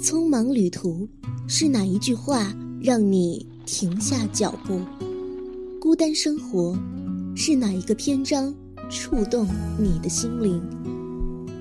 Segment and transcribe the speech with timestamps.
[0.00, 1.08] 匆忙旅途，
[1.46, 4.80] 是哪一句话让你停下脚步？
[5.80, 6.78] 孤单生活，
[7.34, 8.54] 是哪一个篇章
[8.90, 9.48] 触动
[9.78, 10.62] 你的心灵？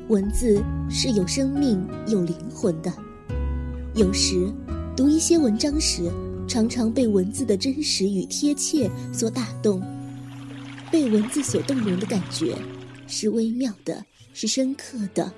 [0.10, 2.94] 文字是有生命、有灵魂的。
[3.96, 4.51] 有时，
[4.96, 6.12] 读一些文章时，
[6.47, 9.81] 常常被文字的真实与贴切所打动。
[10.91, 12.55] 被文字所动容的感觉，
[13.07, 15.33] 是微妙的，是深刻的，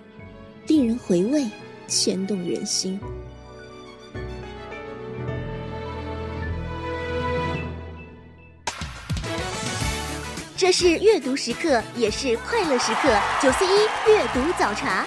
[0.68, 1.46] 令人回味，
[1.88, 3.00] 牵动人心。
[10.58, 13.16] 这是阅读时刻，也是快乐时刻。
[13.42, 15.06] 九四一阅读早茶。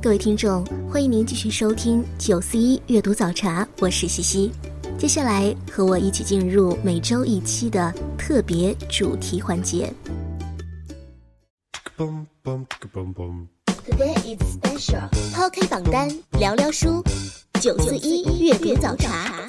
[0.00, 4.52] 各位听众，欢迎您继续收听九四一阅读早茶，我是西西。
[4.96, 9.92] 接下来和我一起进入每周一期的特别主题环节。
[11.96, 12.24] Today
[14.36, 17.02] is special，抛开榜单，聊聊书，
[17.60, 19.48] 九四一阅读早茶。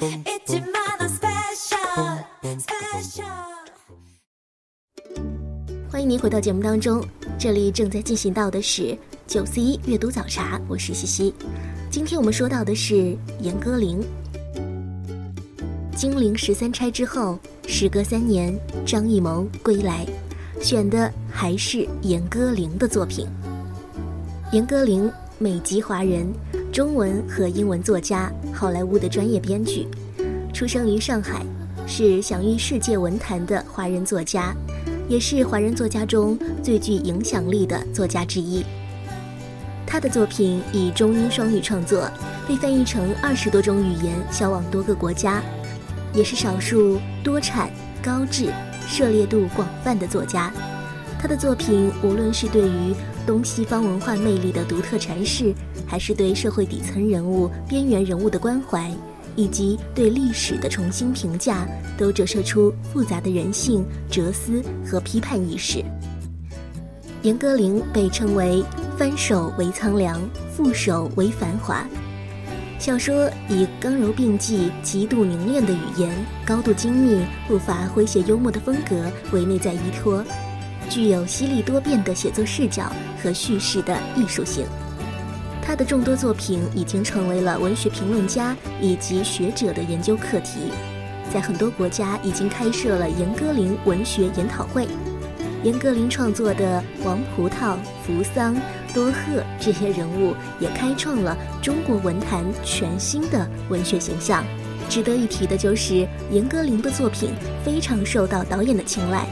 [5.88, 7.06] 欢迎您回到节目当中，
[7.38, 8.98] 这里正在进行到的是
[9.30, 11.32] 九四一阅读早茶，我是西西。
[11.88, 14.02] 今天我们说到的是严歌苓。
[15.94, 18.52] 金陵十三钗之后，时隔三年，
[18.84, 20.04] 张艺谋归来，
[20.60, 23.24] 选的还是严歌苓的作品。
[24.50, 25.08] 严歌苓，
[25.38, 26.26] 美籍华人，
[26.72, 29.86] 中文和英文作家，好莱坞的专业编剧，
[30.52, 31.46] 出生于上海，
[31.86, 34.52] 是享誉世界文坛的华人作家。
[35.08, 38.64] 也是华人作家中最具影响力的作家之一。
[39.90, 42.08] 他的作品以中英双语创作，
[42.46, 45.42] 被翻译成二十多种语言，销往多个国家，
[46.14, 47.68] 也是少数多产、
[48.00, 48.52] 高质、
[48.86, 50.52] 涉猎度广泛的作家。
[51.18, 52.94] 他的作品无论是对于
[53.26, 55.52] 东西方文化魅力的独特阐释，
[55.88, 58.88] 还是对社会底层人物、边缘人物的关怀。
[59.36, 65.82] 以及对历史的重新评价，都折射出复杂的人性、哲思和批判意识。
[67.22, 68.62] 严歌苓被称为
[69.00, 70.20] “翻手为苍凉，
[70.54, 71.86] 覆手为繁华”。
[72.78, 80.22] 小说以刚柔并济、极度凝练的语言、高度精密、不乏诙谐幽默的风格为内在依托，
[80.90, 84.66] 具有犀利多变的写作视角和叙事的艺术性。
[85.62, 90.70] 他的众多作品已经成为了文学评论家以及学者的研究课题，
[91.32, 94.86] 在很多国家已经开设了严歌苓文学研讨会。
[95.62, 98.56] 严歌苓创作的王葡萄、扶桑、
[98.90, 104.44] 多鹤这些人物，也开创了中国文坛全新的文学形象。
[104.88, 107.30] 值得一提的就是，严歌苓的作品
[107.64, 109.26] 非常受到导演的青睐。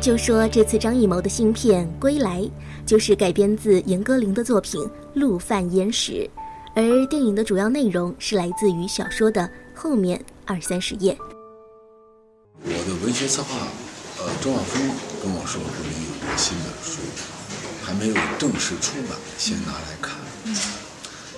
[0.00, 2.40] 就说这次张艺谋的新片《归来》，
[2.84, 4.80] 就是改编自严歌苓的作品
[5.14, 6.12] 《陆犯焉识》，
[6.74, 11.16] 而电影的主要内容是来自于小说的后面二三十页。
[12.64, 13.56] 我的文学策划，
[14.18, 14.82] 呃，周晓峰
[15.22, 16.71] 跟我说，我们有一个新的，
[17.92, 20.16] 还没有正式出版，先拿来看。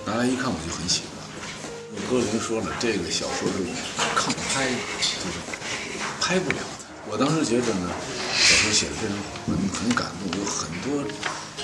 [0.05, 1.19] 拿来一看，我就很喜欢。
[1.91, 3.59] 我歌苓说了，这个小说是
[4.15, 5.35] 抗拍，就是
[6.21, 6.87] 拍不了的。
[7.11, 7.91] 我当时觉得呢。
[8.31, 11.03] 小说写的非常好，很很感动，有很多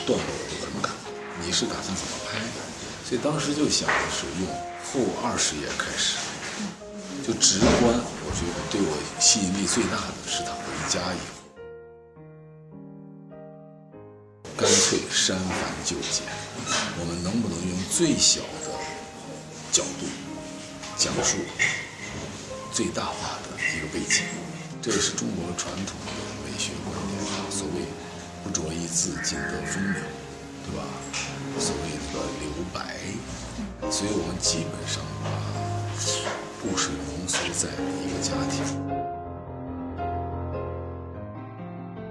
[0.03, 1.13] 段落我都很感动。
[1.39, 2.43] 你是打算怎么拍？
[3.07, 4.47] 所以当时就想的是用
[4.91, 6.19] 后二十页开始，
[7.25, 7.95] 就直观。
[7.95, 8.91] 我觉得对我
[9.21, 11.40] 吸引力最大的是他回家以后，
[15.21, 15.55] 删繁
[15.85, 16.25] 就简。
[16.97, 18.73] 我们能不能用最小的
[19.71, 20.07] 角度
[20.97, 21.37] 讲述
[22.73, 24.25] 最大化的一个背景？
[24.81, 26.11] 这也是中国传统的
[26.41, 26.57] 美。
[26.57, 27.21] 学观念，
[27.51, 27.85] 所谓
[28.43, 30.01] 不着一字尽得风流，
[30.65, 30.81] 对吧？
[31.59, 32.97] 所谓的留白，
[33.91, 35.29] 所以我们基本上把
[36.61, 37.69] 故事浓缩在
[38.01, 38.57] 一个家庭。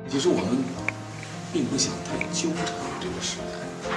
[0.08, 0.64] 其实我们
[1.52, 2.66] 并不想太纠缠
[3.00, 3.88] 这个时代，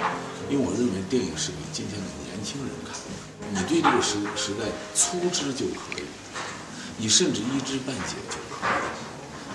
[0.49, 3.05] 因为我认为电影是给今天的年轻人看的。
[3.51, 4.65] 你对这个时时代
[4.95, 6.03] 粗知就可以，
[6.97, 8.69] 你甚至一知半解就可以。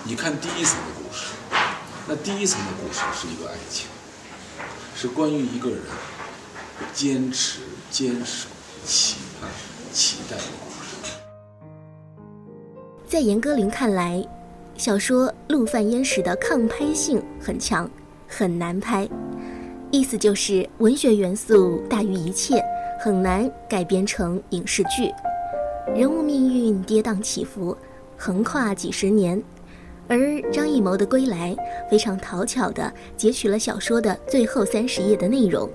[0.05, 1.33] 你看第一层的故事，
[2.07, 3.87] 那第一层的故事是一个爱情，
[4.95, 5.81] 是关于一个人
[6.93, 7.59] 坚持、
[7.91, 8.47] 坚守、
[8.85, 9.49] 期盼、
[9.91, 11.13] 期待的故事。
[13.05, 14.25] 在严歌苓看来，
[14.79, 17.91] 小说《陆犯焉识》的抗拍性很强，
[18.29, 19.05] 很难拍，
[19.91, 22.63] 意思就是文学元素大于一切，
[22.97, 25.11] 很难改编成影视剧。
[25.93, 27.75] 人物命运跌宕起伏，
[28.15, 29.43] 横跨几十年。
[30.07, 31.53] 而张艺谋的《归来》
[31.91, 35.69] 非常讨巧地截取了小说的最后三十页的内容，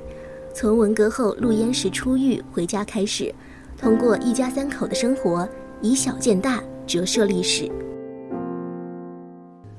[0.55, 3.31] 从文革后陆焉识出狱回家开始，
[3.77, 5.47] 通过一家三口的生活，
[5.83, 7.71] 以小见大，折射历史。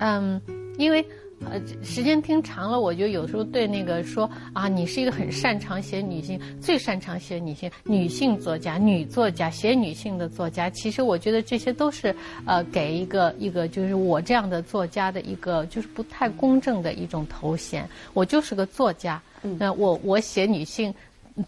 [0.06, 0.40] 嗯，
[0.78, 1.04] 因为。
[1.52, 10.70] 呃，时间听长了，我就有时候对那个说啊，你是一个很擅长写女性、最擅长写女性女性作家、女作家、写女性的作家。
[10.70, 12.16] 其实我觉得这些都是
[12.46, 17.88] 呃，给一个一个就是我这样的作家的一个就是不太公正的一种头衔。
[18.14, 19.22] 我就是个作家，
[19.60, 20.92] 那我我写女性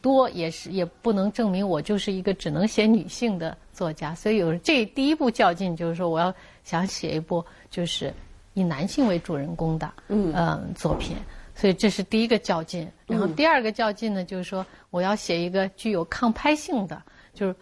[0.02, 4.14] 多也是也不能证明我就是一个只能写女性的作家。
[4.14, 6.32] 所以有这第一步较劲，就是说我要
[6.66, 8.14] 想写一部就是。
[8.58, 11.16] 以男性为主人公的嗯作品，
[11.54, 12.92] 所以这是第一个较劲。
[13.06, 17.00] 然后第二个较劲呢，就是说我要写一个具有抗拍性的，
[17.36, 17.56] 就是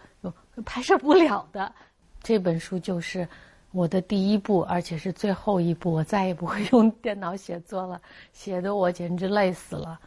[0.64, 1.70] 拍摄不了的
[2.22, 3.28] 这本书，就是
[3.72, 5.92] 我的第一部，而且是最后一部。
[5.92, 8.00] 我再也不会用电脑写作了，
[8.32, 10.00] 写的我简直累死了。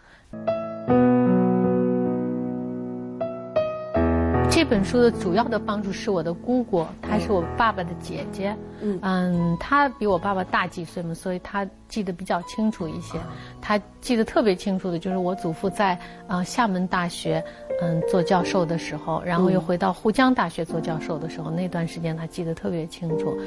[4.51, 8.53] 这本书的主要的帮助是我的姑姑，她是我爸爸的姐姐。
[8.81, 13.17] 嗯，她比我爸爸大几岁嘛，所以她记得比较清楚一些。
[13.61, 15.97] 她记得特别清楚的就是我祖父在
[16.27, 17.43] 啊厦门大学
[17.79, 23.37] 嗯做教授的时候，然后又回到沪江大学做教授的时候，那段时间她记得特别清楚。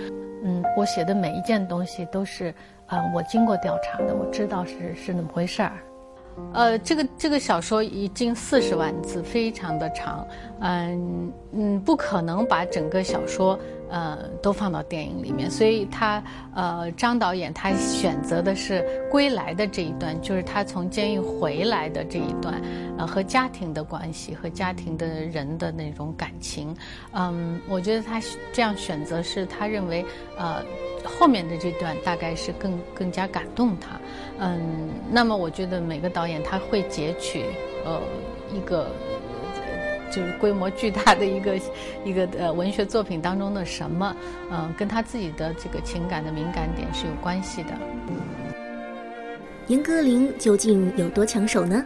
[0.45, 2.55] 嗯，我写的每一件东西都是
[2.87, 5.73] 啊我经过调查的，我知道是是那么回事儿。
[6.53, 10.27] 呃，这个这个小说已经四十万字，非常的长，
[10.61, 13.59] 嗯嗯，不可能把整个小说
[13.89, 16.23] 呃都放到电影里面，所以他
[16.55, 22.61] 呃张导演他选择的是归来的这一段，就是他从监狱回来的这一段，
[22.99, 26.75] 呃和家庭的关系和家庭的人的那种感情，
[27.13, 28.21] 嗯，我觉得他
[28.53, 30.05] 这样选择是他认为
[30.37, 30.63] 呃。
[31.05, 34.01] 后面的这段大概是更更加感动他，
[34.39, 37.45] 嗯，那么我觉得每个导演他会截取
[37.85, 38.01] 呃
[38.55, 38.87] 一个
[40.13, 41.59] 就是规模巨大的一个
[42.05, 44.15] 一个呃文学作品当中的什么，
[44.51, 47.71] 嗯，跟他自己的这个情感的敏感点是有关系的。
[49.69, 51.83] 严歌苓究竟有多抢手呢？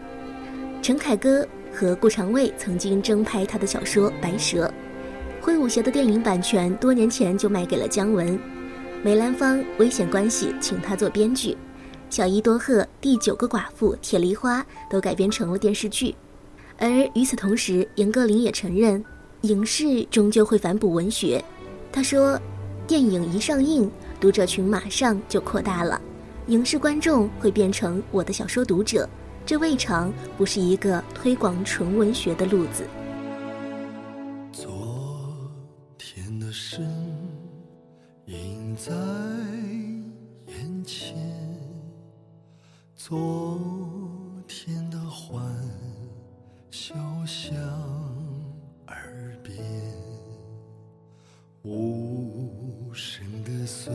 [0.82, 4.66] 陈凯歌和顾长卫曾经争拍他的小说《白蛇》，
[5.40, 8.38] 挥舞鞋的电影版权多年前就卖给了姜文。
[9.02, 11.56] 梅兰芳危险关系，请他做编剧；
[12.08, 16.14] 小伊多鹤第九个寡妇铁梨花都改编成了电视剧。
[16.78, 19.02] 而与此同时，严歌苓也承认，
[19.42, 21.42] 影视终究会反哺文学。
[21.90, 22.40] 他说
[22.86, 23.90] ：“电影一上映，
[24.20, 26.00] 读者群马上就扩大了，
[26.48, 29.08] 影视观众会变成我的小说读者，
[29.44, 32.84] 这未尝不是一个推广纯文学的路子。”
[34.52, 34.70] 昨
[35.98, 36.84] 天的身
[38.26, 38.56] 影。
[38.76, 38.92] 在
[40.48, 41.16] 眼前，
[42.94, 43.85] 昨
[47.26, 47.56] 响
[48.86, 49.58] 耳边，
[51.64, 53.92] 无声的岁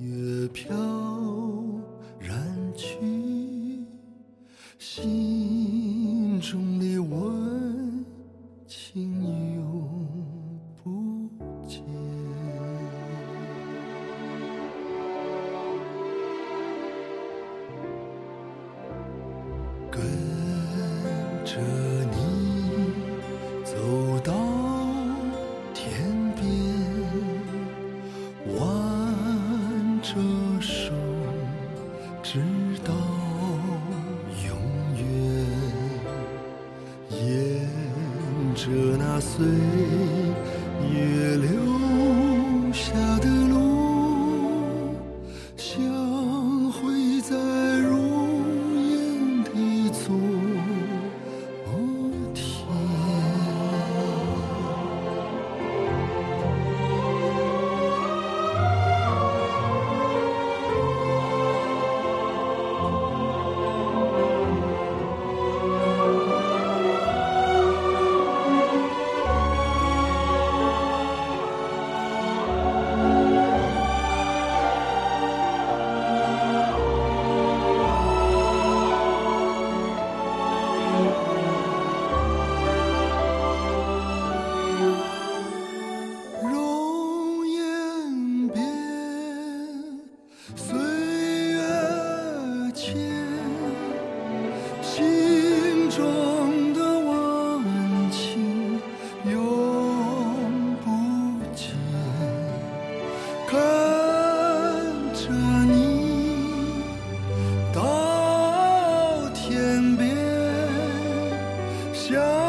[0.00, 0.74] 月飘
[2.18, 2.36] 然
[2.74, 3.86] 去，
[4.76, 5.33] 心
[38.64, 39.46] 着那岁
[40.90, 43.63] 月留下的路。
[112.14, 112.43] show.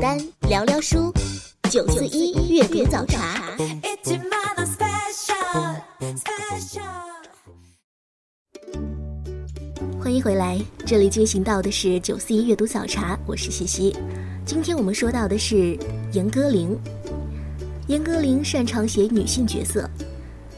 [0.00, 1.12] 单，聊聊书。
[1.70, 3.54] 九四一阅读早茶。
[10.00, 13.94] 欢迎回来，这里进行到的是九四一阅读早茶，我是西西。
[14.46, 15.78] 今天我们说到的是
[16.14, 16.74] 严歌苓。
[17.86, 19.86] 严歌苓擅长写女性角色，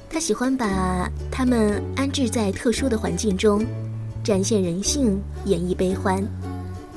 [0.09, 3.67] 她喜欢把她们安置在特殊的环境中。
[4.23, 6.25] 展现人性，演绎悲欢。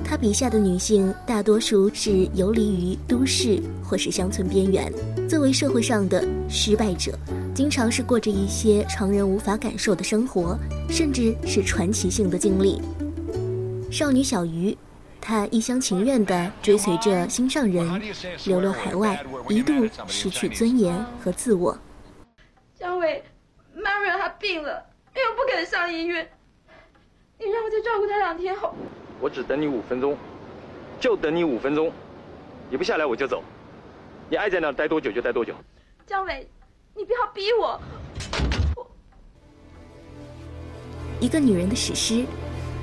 [0.07, 4.93] 他笔下的女性大多数是游离于都市或是乡村边缘，
[5.27, 7.17] 作为社会上的失败者，
[7.55, 10.57] 经常是过着一些常人无法感受的生活，
[10.89, 12.79] 甚至是传奇性的经历。
[13.91, 14.77] 少女小鱼，
[15.19, 17.99] 她一厢情愿地追随着心上人，
[18.45, 19.73] 流落海外，一度
[20.07, 21.75] 失去尊严和自我。
[22.77, 23.23] 姜伟
[23.75, 24.85] ，Maria 她病了，
[25.15, 26.29] 又不肯上医院。
[27.39, 28.75] 你让我再照顾她两天好。
[29.19, 30.17] 我只等你五分钟，
[30.99, 31.91] 就等你五分钟，
[32.69, 33.43] 你不下来我就走，
[34.29, 35.53] 你爱在那待多久就待多久。
[36.05, 36.47] 姜伟，
[36.93, 37.79] 你不要逼我。
[41.19, 42.25] 一个女人的史诗，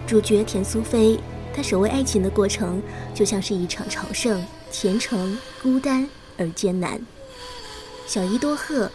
[0.07, 1.21] 主角田苏菲，
[1.55, 2.83] 她守卫爱情的过程
[3.15, 6.09] 就像是一场朝圣，虔诚、孤单
[6.39, 7.01] 而艰难。
[8.07, 8.91] 小伊多鹤，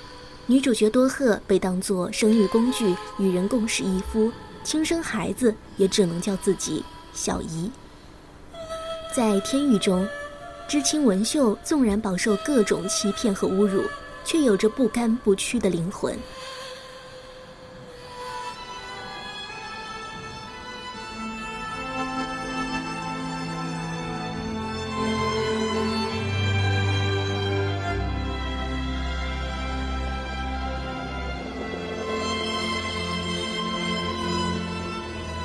[0.47, 4.31] 女主角多鹤被当作生育工具，与人共侍一夫。
[4.63, 6.83] 亲生孩子也只能叫自己
[7.17, 7.71] 小姨。
[9.11, 10.07] 在天狱中，
[10.67, 13.83] 知青文秀纵然饱受各种欺骗和侮辱，
[14.23, 16.15] 却有着不甘不屈的灵魂。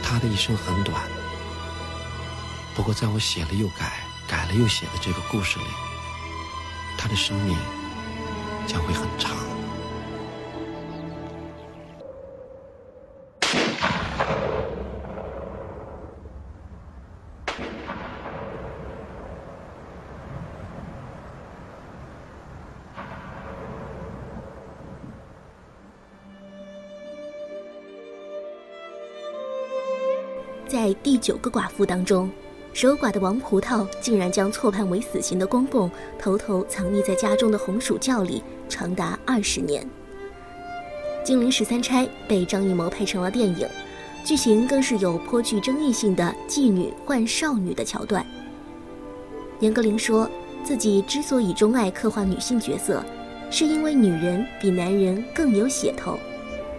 [0.02, 1.02] 他的一生很短，
[2.74, 5.64] 不过在我写了又改、改了又写的这个故事里，
[6.98, 7.56] 他的生命
[8.66, 9.36] 将会很长。
[30.66, 32.28] 在第九个寡妇当中，
[32.74, 39.84] 守寡的王葡萄竟然将错判为死刑的公公偷偷藏匿在家中的红薯窖里，长达二十年。
[41.22, 43.68] 《金陵十三钗》被张艺谋拍成了电影，
[44.24, 48.24] 剧情更是有颇具争议性的妓女换少女的桥段。
[49.60, 50.28] 严歌苓说
[50.64, 53.04] 自己之所以钟爱刻画女性角色，
[53.50, 56.18] 是因为女人比男人更有血头，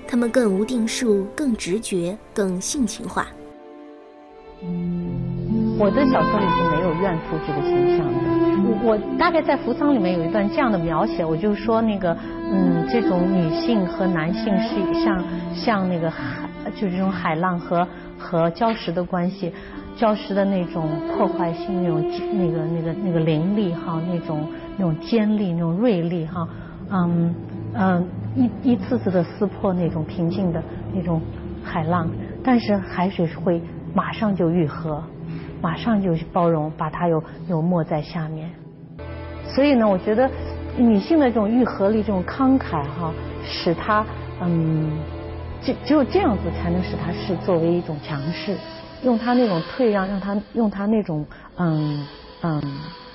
[0.08, 3.28] 她们更无定数，更直觉，更性情化。
[5.80, 8.14] 我的小说里是没有怨妇这个形象的。
[8.66, 12.16] 我我大概在《扶桑》里面有一段这样的描写，我就说那个
[12.52, 17.88] 嗯，这种女性和男性是像像那个海，就是这种海浪和
[18.18, 19.52] 和礁石的关系，
[19.98, 22.04] 礁石的那种破坏性，那种
[22.34, 26.48] 那个那个那个凌厉哈，那种那种尖利，那种锐利哈，
[26.92, 27.36] 嗯
[27.74, 30.64] 嗯，一一次次的撕破那种平静的
[30.94, 31.20] 那种
[31.64, 32.08] 海浪，
[32.44, 33.62] 但是海水是会
[33.94, 35.04] 马上就愈合。
[35.64, 38.50] 马上就包容，把它又又没在下面。
[39.48, 40.30] 所以呢，我觉得
[40.76, 43.14] 女性的这种愈合力、这种慷慨哈，
[43.46, 44.06] 使她
[44.42, 44.92] 嗯，
[45.62, 48.58] 只只有这样子才能使她是作为一种强势，
[49.04, 52.06] 用她那种退让，让她用她那种嗯
[52.42, 52.62] 嗯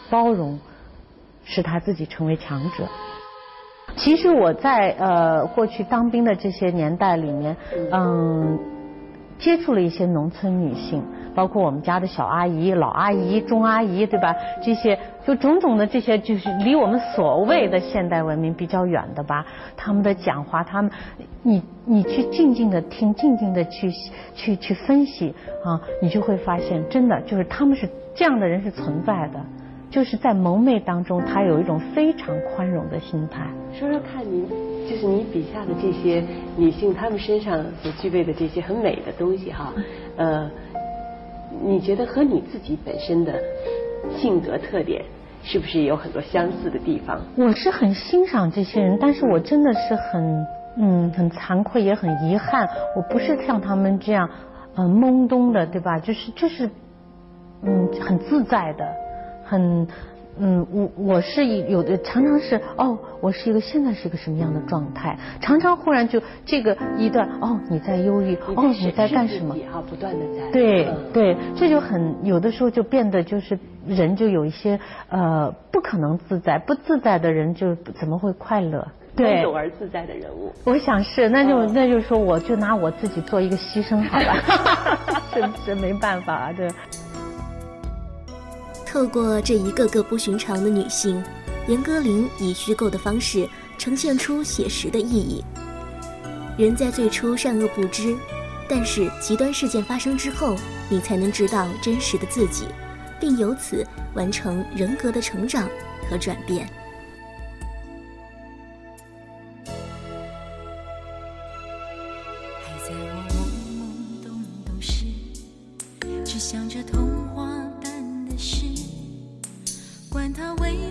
[0.09, 0.59] 包容，
[1.45, 2.89] 使她自己成为强者。
[3.97, 7.55] 其实我在呃过去当兵的这些年代里面，
[7.93, 8.59] 嗯，
[9.39, 11.05] 接触了一些农村女性。
[11.39, 14.35] 包括我们家的小阿姨、老阿姨、中阿姨，对吧？
[14.61, 19.47] 这些就种种的这些，就是离我们所谓的现代文明比较远的吧。
[19.77, 20.91] 他们的讲话，他们，
[21.45, 23.89] 你你去静静的听，静静的去
[24.35, 25.33] 去去分析
[25.65, 29.39] 啊，你就会发现，真的就是他们是这样的人是存在的，
[29.93, 33.47] 就是在蒙昧当中，他有一种非常宽容的心态。
[33.79, 34.45] 说说看，您
[34.91, 36.21] 就是你笔下的这些
[36.57, 39.73] 女性，她们身上所具备的这些很美的东西，哈，
[40.17, 40.51] 呃。
[41.63, 43.35] 你觉得和你自己本身的
[44.17, 45.05] 性格特点
[45.43, 47.21] 是不是有很多相似的地方？
[47.37, 50.47] 我是很欣赏这些人，但是我真的是很
[50.77, 54.29] 嗯很惭愧，也很遗憾，我不是像他们这样
[54.77, 55.99] 嗯懵懂的，对吧？
[55.99, 56.69] 就是就是
[57.63, 58.87] 嗯很自在的，
[59.45, 59.87] 很。
[60.41, 65.19] 嗯，我我是有的，常常是哦，我是一个现在是一个什么样的状态？
[65.41, 69.55] 常常忽然就这个一段哦，你在忧郁，哦，你在干什么？
[69.73, 74.79] 哈，不断的在对对，这就很有的时候就变得就是人就有一些
[75.09, 78.87] 呃不可能自在，不自在的人就怎么会快乐？
[79.17, 84.37] 对，懂而自在的人物，我想是，那就那就说我就拿我自己做一个牺牲好了，
[85.35, 86.69] 真真没办法啊，这。
[88.91, 91.23] 透过这一个个不寻常的女性，
[91.67, 93.47] 严歌苓以虚构的方式
[93.77, 95.45] 呈现出写实的意义。
[96.57, 98.17] 人在最初善恶不知，
[98.67, 100.57] 但是极端事件发生之后，
[100.89, 102.65] 你才能知道真实的自己，
[103.21, 105.69] 并由此完成人格的成长
[106.09, 106.67] 和转变。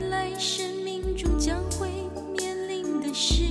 [0.09, 1.89] 来生命中将会
[2.33, 3.43] 面临的事，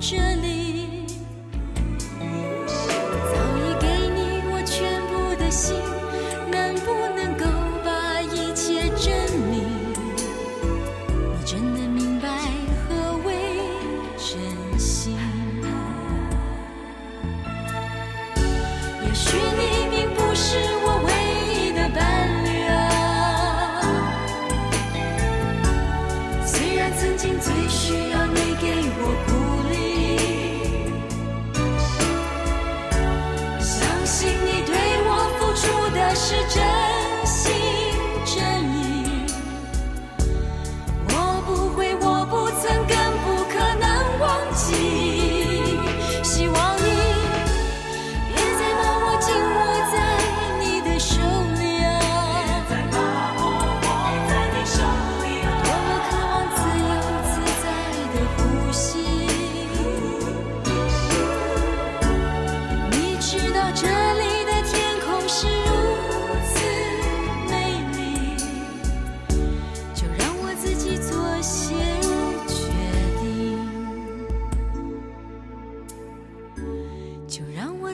[0.00, 0.57] 这里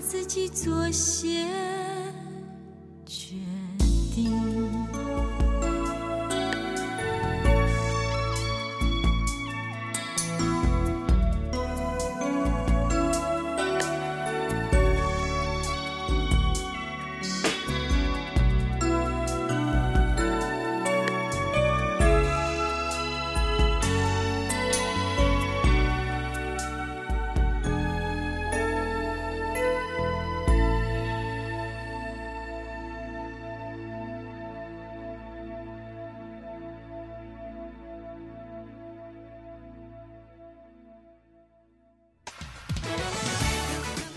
[0.06, 1.46] 自己做些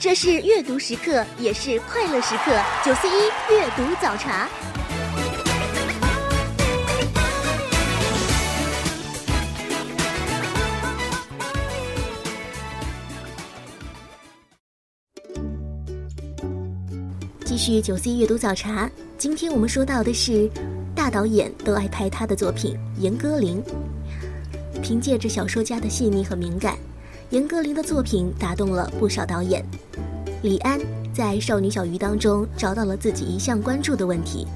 [0.08, 2.58] 这是阅读时刻，也是快乐时刻。
[2.82, 3.12] 九四一
[3.54, 4.48] 阅读早茶。
[17.44, 20.50] 继续九 C 阅读早茶，今天我们说到的是
[20.96, 23.62] 大导演都爱拍他的作品严歌苓。
[24.82, 26.78] 凭借着小说家的细腻和敏感，
[27.38, 29.64] 严歌苓的作品打动了不少导演。
[30.42, 30.80] 李安
[31.14, 34.48] 在《少女小鱼》当中找到了自己一向关注的问题：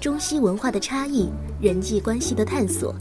[0.00, 1.28] 中西文化的差异、
[1.60, 2.94] 人际关系的探索，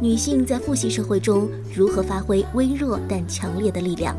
[0.00, 4.16] 女性在父系社会中如何发挥微弱但强烈的力量。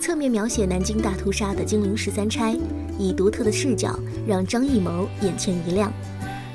[0.00, 2.58] 侧面描写南京大屠杀的金陵十三钗，
[2.98, 5.92] 以独特的视角让张艺谋眼前一亮。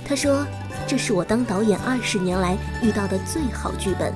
[0.06, 0.46] 他说
[0.86, 4.14] ：“这是我当导演二十年来遇到的最好剧本，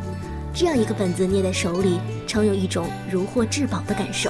[0.59, 4.29] 这样一个本子捏在手里，常有一种如获至宝的感受。”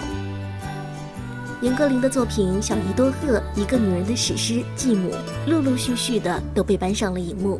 [1.59, 5.11] 严歌苓的作品《小姨多鹤》《一个女人的史诗》《继母》，
[5.49, 7.59] 陆陆续续的都被搬上了荧幕。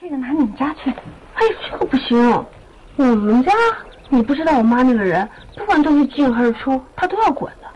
[0.00, 0.88] 这个拿你们家去？
[1.34, 2.18] 哎，这个不行，
[2.96, 3.52] 我们家
[4.08, 7.68] 你不知道我妈那个人，不管东西进还是出，她都要管的。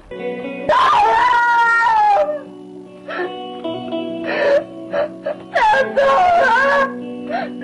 [4.91, 6.89] 他走了，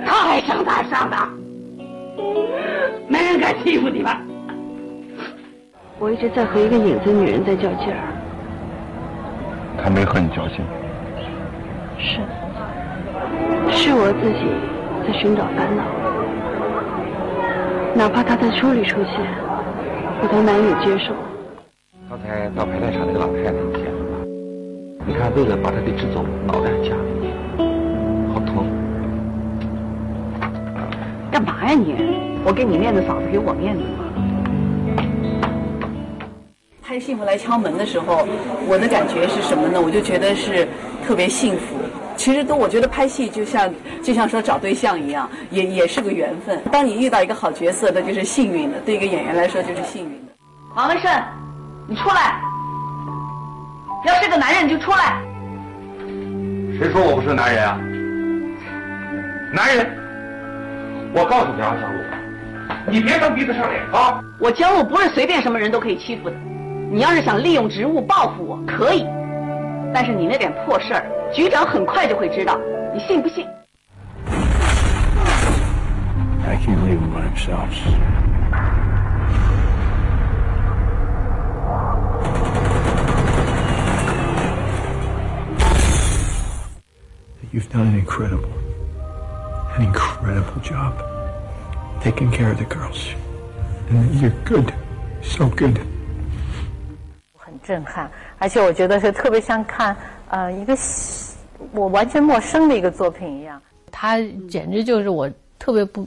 [0.04, 1.28] 他还上哪上当？
[3.08, 4.20] 没人敢欺负你吧？
[5.98, 7.98] 我一直在和一个影子女人在较劲儿。
[9.82, 10.58] 他没和你较劲。
[11.98, 12.20] 是，
[13.70, 14.46] 是我自己
[15.06, 15.82] 在寻找烦恼。
[17.94, 19.20] 哪怕他在书里出现，
[20.22, 21.12] 我都难以接受。
[22.08, 24.18] 刚才到排练场那个老太太你见了吧？
[25.04, 26.94] 你看，为了把他给支走，脑袋夹
[31.30, 31.94] 干嘛呀你？
[32.44, 34.04] 我给你面子，嫂子给我面子嘛。
[36.82, 38.26] 拍《幸福来敲门》的时候，
[38.66, 39.80] 我的感觉是什么呢？
[39.80, 40.66] 我就觉得是
[41.06, 41.76] 特别幸福。
[42.16, 43.70] 其实都我觉得拍戏就像
[44.02, 46.60] 就像说找对象一样，也也是个缘分。
[46.72, 50.32] 当你遇到一个好角色，那就是幸运的；对一个演员来说就是幸运的。
[50.74, 51.10] 王文胜，
[51.86, 52.40] 你出来！
[54.06, 55.20] 要是个男人你就出来。
[56.78, 57.78] 谁说我不是男人啊？
[59.52, 60.07] 男人！
[61.14, 61.98] 我告诉你啊，江路，
[62.90, 64.20] 你别蹬鼻子上脸啊！
[64.38, 66.36] 我江路不是随便什么人都可以欺负的。
[66.90, 69.06] 你要是想利用职务报复我，可以，
[69.92, 72.58] 但是你那点破事儿，局长很快就会知道，
[72.92, 73.46] 你信不信
[76.46, 77.68] I can't leave him by himself.
[87.50, 88.52] You've done an incredible,
[89.78, 90.92] an incredible job
[92.02, 93.14] taking care of the girls.
[93.90, 94.72] And you're good,
[95.22, 95.78] so good.
[97.36, 99.96] 很震撼，而且我觉得是特别像看
[100.28, 100.76] 呃一个
[101.72, 103.60] 我完全陌生的一个作品一样。
[103.90, 106.06] 他简直就是我特别不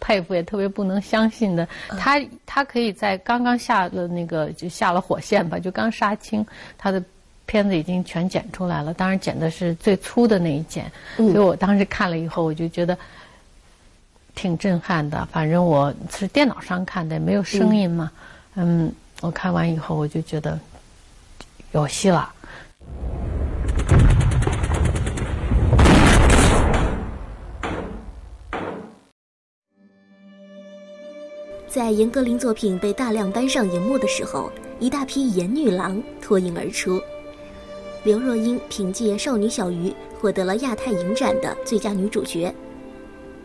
[0.00, 1.68] 佩服，也特别不能相信的。
[1.98, 6.44] 他他可以在刚刚下了那个就下了火线吧，就刚杀青，
[6.76, 7.02] 他的
[7.50, 12.96] 片子已经全剪出来了，当然剪的是最粗的那一剪，嗯所以我当时看了以后，我就觉得
[14.36, 15.26] 挺震撼的。
[15.32, 18.08] 反正我是电脑上看的，没有声音嘛，
[18.54, 20.56] 嗯，我看完以后我就觉得
[21.72, 22.32] 有戏了。
[31.66, 37.02] 在严歌苓作品被大量搬上荧幕的时候，一大批颜女郎脱颖而出。
[38.02, 42.54] 刘若英凭借《少女小鱼》获得了亚太影展的最佳女主角。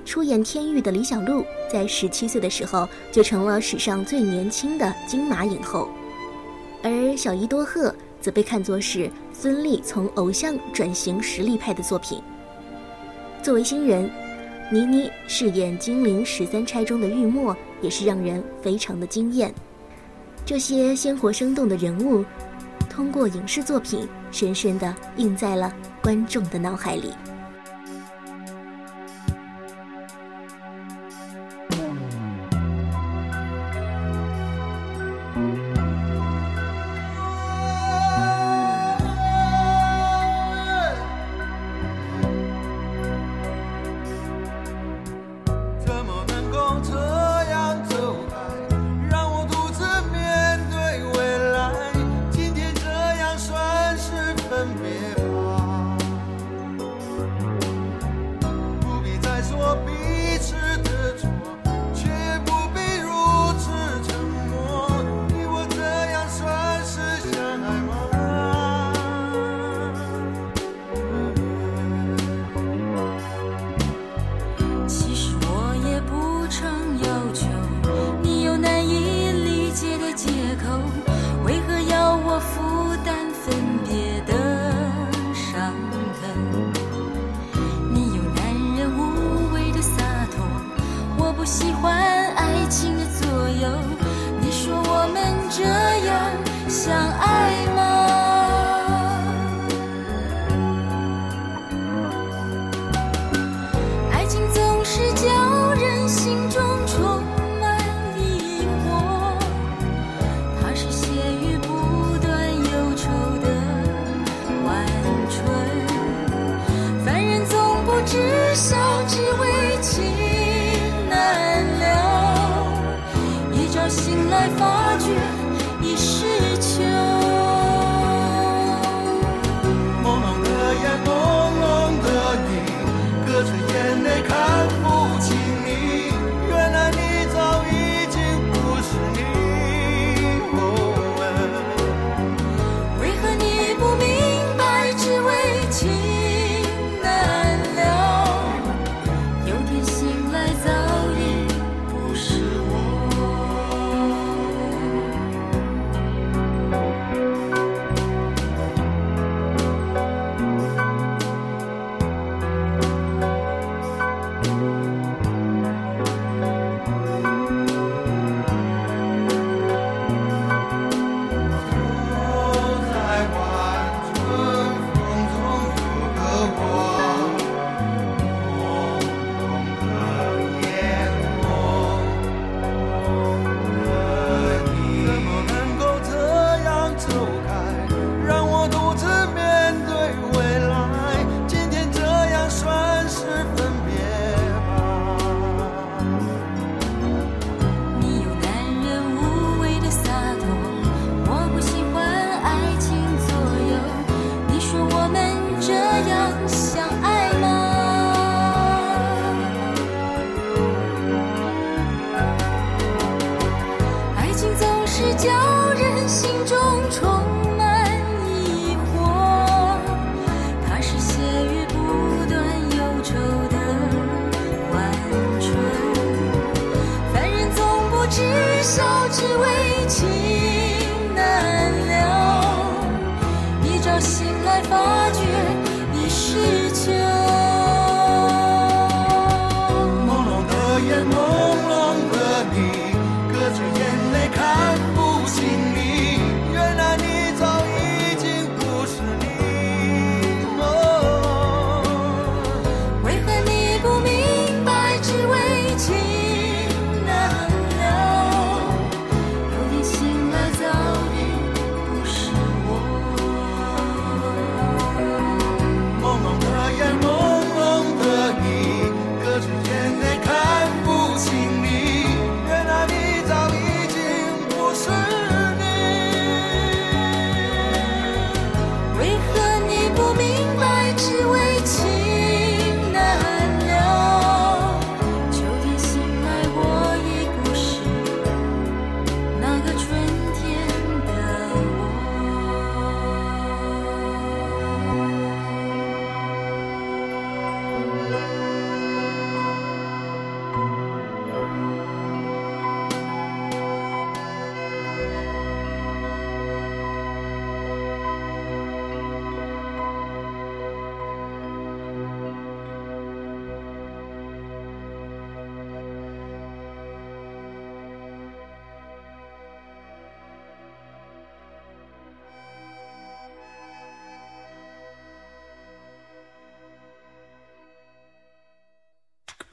[0.05, 5.89] 出演《天域》的李小璐，在十七岁的时候就成了史上最年轻的金马影后，
[6.83, 12.21] 而小伊多鹤则被看作是孙俪从偶像转型实力派的作品。
[13.43, 14.09] 作为新人，
[14.71, 19.53] 倪妮饰演《金陵十三钗》中的玉墨，也是让人非常的惊艳。
[20.45, 22.23] 这些鲜活生动的人物，
[22.95, 25.69] 通过影视作品，深深地印在了
[26.01, 27.13] 观众的脑海里。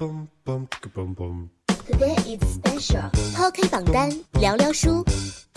[0.02, 0.18] Today
[2.26, 3.08] is special。
[3.36, 4.10] 抛开榜单，
[4.40, 5.04] 聊聊书。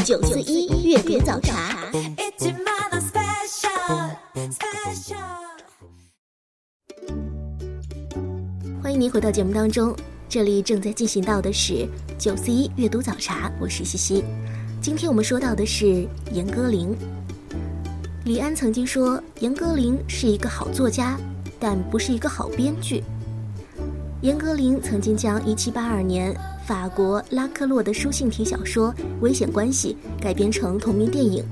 [0.05, 1.89] 九四一阅读早茶。
[8.83, 9.95] 欢迎您回到节目当中，
[10.29, 14.23] 这里正在进行到的是九四一阅读早茶，我是西西。
[14.79, 16.95] 今天我们说到的是严歌苓。
[18.25, 21.17] 李安曾经说，严歌苓是一个好作家，
[21.59, 23.03] 但不是一个好编剧。
[24.25, 26.35] 严歌苓曾经将1782年
[26.65, 31.45] 法国拉克洛的书信体小说《危险关系》改编成同名电影，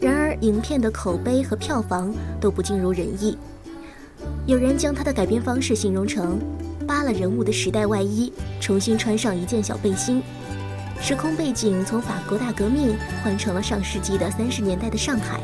[0.00, 3.36] 然而影片的口碑和票房都不尽如人意。
[4.46, 6.38] 有人将他的改编方式形容成
[6.86, 10.22] 扒了人物的时代外衣，重新穿上一件小背心，
[10.98, 15.38] 时空背景从法国大革命换成了上世纪的三十年代的上海。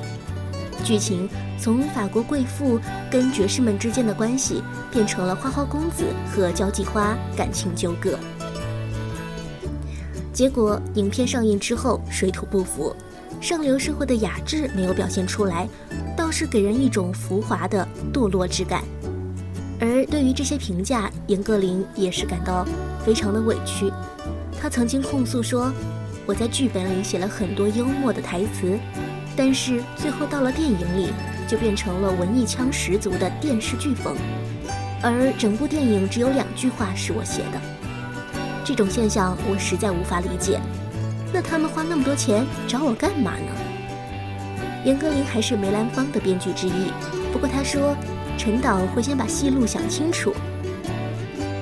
[0.83, 2.79] 剧情从法国贵妇
[3.11, 8.19] 跟爵士们之间的关系，变成了花花公子和交际花感情纠葛。
[10.33, 12.95] 结果影片上映之后水土不服，
[13.41, 15.69] 上流社会的雅致没有表现出来，
[16.17, 18.83] 倒是给人一种浮华的堕落之感。
[19.79, 22.67] 而对于这些评价，严歌苓也是感到
[23.05, 23.93] 非常的委屈。
[24.61, 25.73] 他曾经控诉说
[26.25, 28.79] ：“我在剧本里写了很多幽默的台词。”
[29.37, 31.13] 但是最后到了电影里，
[31.49, 34.15] 就变成了文艺腔十足的电视剧风，
[35.03, 37.61] 而整部电影只有两句话是我写的。
[38.65, 40.61] 这种现象我实在无法理解。
[41.33, 43.53] 那他们花那么多钱找我干嘛呢？
[44.85, 46.93] 严歌苓还是梅兰芳的编剧之一，
[47.33, 47.97] 不过他说，
[48.37, 50.35] 陈导会先把戏路想清楚，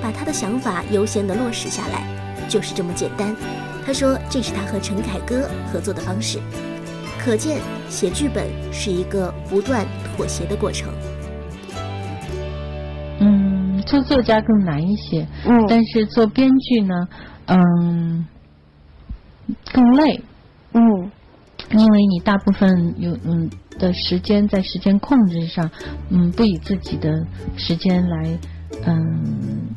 [0.02, 2.04] 把他的想法优先地落实下来，
[2.48, 3.34] 就是这么简单。
[3.86, 6.40] 他说这是他和陈凯歌合作的方式。
[7.22, 10.90] 可见，写剧本是一个不断妥协的过程。
[13.20, 16.94] 嗯，做作家更难一些，嗯，但是做编剧呢，
[17.46, 18.26] 嗯，
[19.70, 20.22] 更累，
[20.72, 20.82] 嗯，
[21.72, 25.70] 因为你大部分有嗯的时间在时间控制上，
[26.08, 27.12] 嗯，不以自己的
[27.58, 28.38] 时间来，
[28.86, 29.68] 嗯，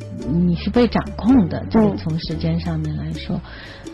[0.48, 3.42] 你是被掌控的，这个从时间上面来说，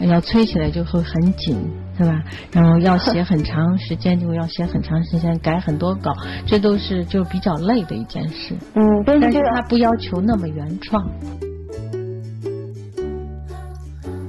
[0.01, 1.57] 要催起来就会很紧。
[1.99, 2.23] 对吧？
[2.53, 6.13] 然后要写很长时间，就要写很长时间，改很多稿，
[6.47, 8.55] 这都是就比较累的一件事。
[8.73, 11.05] 嗯，但是他不要求那么原创。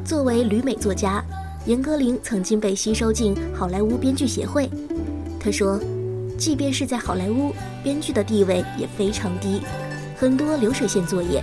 [0.04, 1.22] 作为旅美作家，
[1.64, 4.68] 严歌苓曾经被吸收进好莱坞编剧协会。
[5.38, 5.80] 他说，
[6.36, 9.60] 即便是在好莱坞，编剧的地位也非常低，
[10.16, 11.40] 很多流水线作业，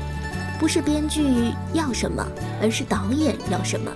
[0.60, 1.24] 不是编剧
[1.74, 2.28] 要什么，
[2.62, 3.90] 而是导演要什么。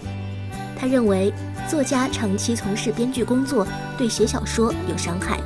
[0.78, 1.34] 他认为。
[1.72, 3.65] 作家长期从事编剧工作，
[3.97, 5.39] 对写小说有伤害。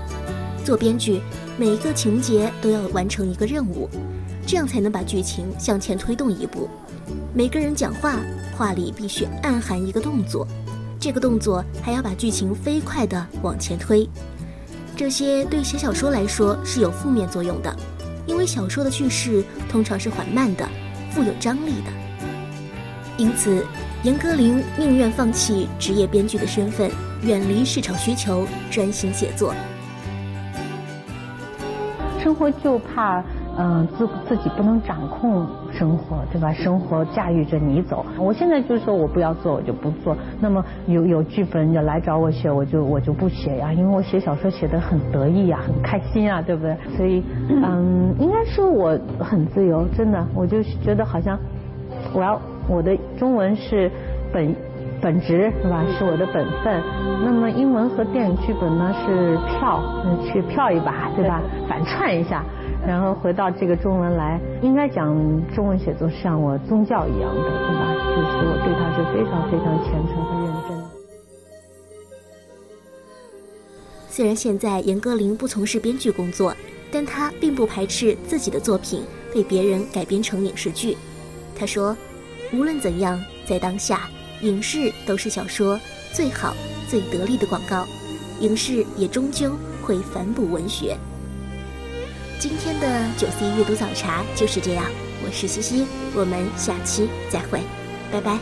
[0.64, 1.22] 做编剧，
[1.56, 3.88] 每一个情节都要完成一个任务，
[4.44, 6.68] 这样才能把剧情向前推动一步。
[7.32, 8.16] 每个人讲话，
[8.58, 10.48] 话里必须暗含一个动作，
[11.00, 14.10] 这个动作还要把剧情飞快地往前推。
[14.98, 17.72] 这些对写小说来说是有负面作用的，
[18.26, 20.68] 因为小说的叙事通常是缓慢的，
[21.12, 21.94] 富有张力的。
[23.16, 23.64] 因此。
[24.06, 26.88] 严歌苓宁愿放弃职业编剧的身份，
[27.24, 29.52] 远离市场需求，专心写作。
[32.20, 33.24] 生活就怕，
[33.58, 36.54] 嗯，自自己不能掌控生活，对吧？
[36.54, 38.06] 生活驾驭着你走。
[38.20, 40.16] 我现在就说我不要做，我就不做。
[40.40, 46.78] 那么有有剧本要来找我写，我就我就不写呀，因为我写小说写的很得意呀，很开心啊，对不对？
[46.96, 51.40] 所以，嗯，应该说我很自由，真的，我就觉得好像
[52.14, 52.40] 我要。
[52.68, 53.92] 我的中文是
[54.34, 54.56] 本
[55.02, 55.86] 本职是吧？
[55.98, 56.82] 是我的本分。
[57.24, 59.82] 那么英文和电影剧本呢是票，
[60.26, 61.42] 去票一把对吧？
[61.70, 62.44] 反串一下，
[62.86, 65.16] 然后回到这个中文来，应该讲
[65.54, 67.94] 中文写作像我宗教一样的对吧？
[68.16, 70.84] 就是我对它是非常非常虔诚和认真。
[74.10, 76.56] 虽然现在严歌苓不从事编剧工作，
[76.92, 79.04] 但她并不排斥自己的作品
[79.34, 80.98] 被别人改编成影视剧。
[81.56, 81.96] 她说。
[82.54, 84.10] 无论怎样，在当下，
[84.42, 85.80] 影视都是小说
[86.14, 86.56] 最好、
[86.90, 87.86] 最得力的广告，
[88.40, 90.98] 影视也终究会反哺文学。
[92.40, 94.86] 今天的九 C 阅读早茶就是这样，
[95.26, 97.62] 我是西西，我们下期再会，
[98.12, 98.38] 拜拜。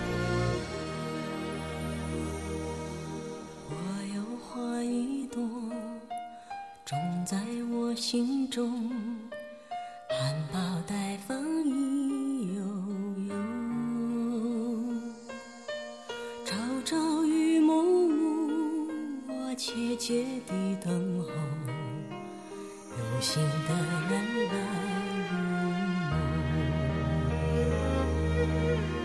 [3.69, 3.75] 我
[4.15, 5.41] 有花一朵，
[6.85, 7.37] 种在
[7.71, 8.89] 我心中，
[10.09, 10.95] 含苞待
[19.65, 21.29] 切切地等候
[22.99, 23.73] 有心的
[24.09, 24.11] 人
[24.49, 24.53] 来
[25.31, 25.37] 入
[28.91, 29.02] 梦。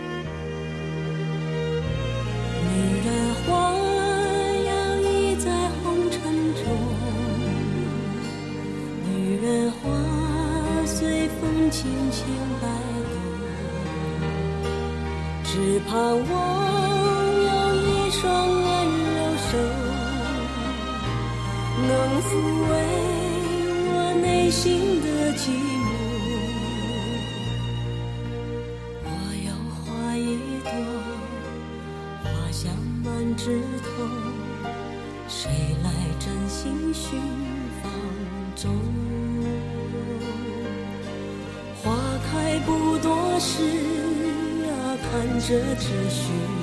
[45.49, 46.58] 这秩序。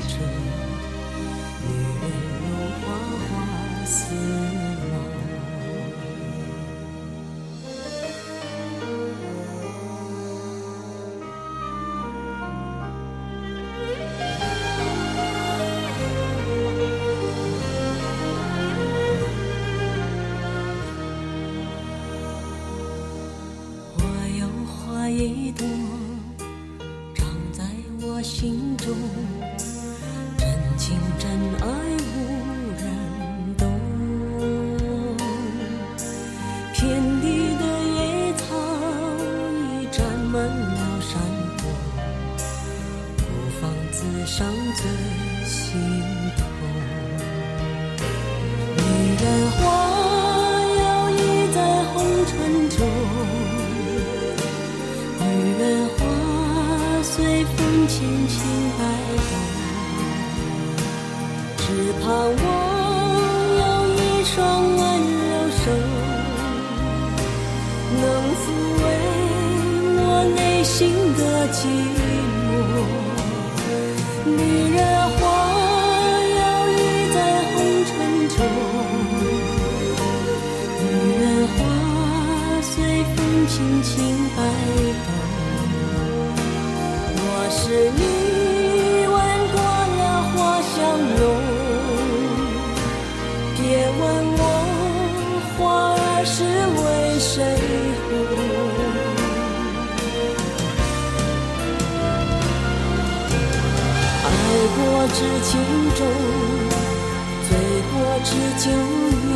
[108.25, 109.33] 知酒浓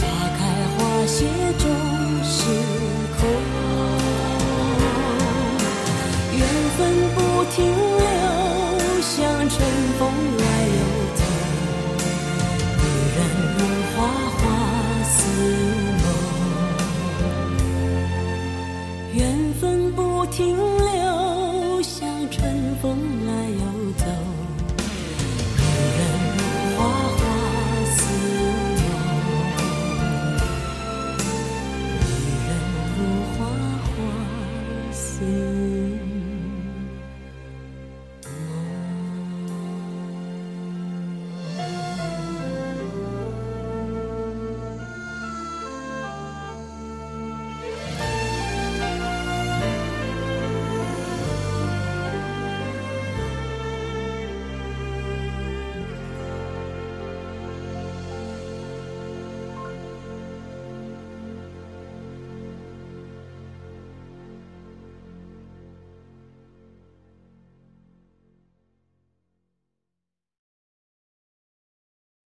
[0.00, 0.02] 花
[0.38, 0.40] 开
[0.76, 1.26] 花谢
[1.58, 1.64] 终
[2.24, 2.34] 是
[3.18, 3.20] 空。
[6.32, 6.42] 缘
[6.76, 6.80] 分
[7.14, 7.93] 不停